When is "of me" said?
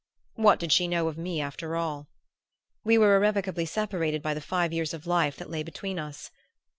1.09-1.39